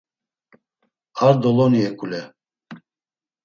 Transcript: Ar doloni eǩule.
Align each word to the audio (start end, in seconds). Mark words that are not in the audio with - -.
Ar 1.25 1.33
doloni 1.41 1.79
eǩule. 1.89 2.21